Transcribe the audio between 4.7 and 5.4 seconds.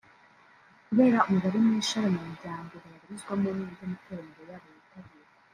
yitabirwa